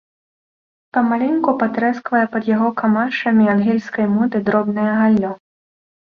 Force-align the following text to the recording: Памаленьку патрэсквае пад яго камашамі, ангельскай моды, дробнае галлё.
Памаленьку 0.97 1.53
патрэсквае 1.63 2.21
пад 2.37 2.43
яго 2.55 2.69
камашамі, 2.81 3.43
ангельскай 3.55 4.05
моды, 4.17 4.37
дробнае 4.51 4.89
галлё. 5.03 5.31